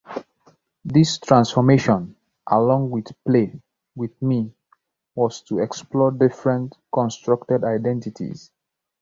[0.83, 3.61] This transformation-along with Play
[3.95, 8.49] With Me-was to explore different constructed identities.